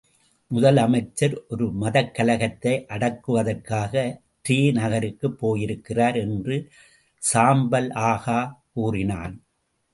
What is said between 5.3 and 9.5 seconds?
போயிருக்கிறார் என்று சாம்பல் ஆகா கூறினான்.